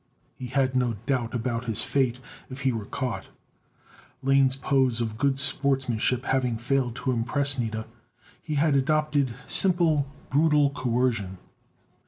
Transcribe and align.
He 0.33 0.47
had 0.47 0.75
no 0.75 0.93
doubt 1.05 1.35
about 1.35 1.65
his 1.65 1.83
fate 1.83 2.19
if 2.49 2.61
he 2.61 2.71
were 2.71 2.87
caught. 2.87 3.27
Lane's 4.23 4.55
pose 4.55 4.99
of 4.99 5.15
good 5.19 5.37
sportsmanship 5.37 6.25
having 6.25 6.57
failed 6.57 6.95
to 6.95 7.11
impress 7.11 7.59
Nida, 7.59 7.85
he 8.41 8.55
had 8.55 8.75
adopted 8.75 9.35
simple, 9.45 10.07
brutal 10.31 10.71
coercion. 10.71 11.37